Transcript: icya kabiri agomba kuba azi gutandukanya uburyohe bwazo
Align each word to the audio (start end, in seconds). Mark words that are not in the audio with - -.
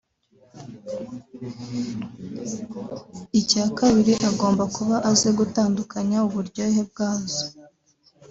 icya 3.39 3.65
kabiri 3.77 4.13
agomba 4.29 4.63
kuba 4.75 4.95
azi 5.11 5.29
gutandukanya 5.39 6.17
uburyohe 6.27 6.81
bwazo 6.89 7.43